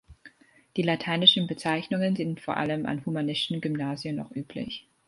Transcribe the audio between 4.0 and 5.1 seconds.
noch üblich.